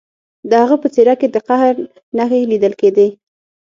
د 0.49 0.51
هغه 0.61 0.75
په 0.83 0.87
څیره 0.95 1.13
کې 1.19 1.27
د 1.31 1.37
قهر 1.47 1.75
نښې 2.17 2.41
لیدل 2.51 2.73
کیدې 2.81 3.07